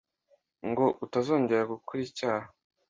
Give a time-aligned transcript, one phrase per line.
[0.69, 2.47] ngo utazongera gukora icyaha